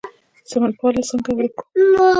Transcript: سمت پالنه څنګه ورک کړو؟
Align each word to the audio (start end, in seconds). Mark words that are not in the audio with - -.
سمت 0.49 0.73
پالنه 0.79 1.01
څنګه 1.09 1.31
ورک 1.37 1.51
کړو؟ 1.57 1.87